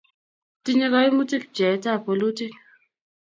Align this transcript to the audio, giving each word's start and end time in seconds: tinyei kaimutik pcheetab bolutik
tinyei 0.63 0.91
kaimutik 0.93 1.43
pcheetab 1.51 1.99
bolutik 2.05 2.53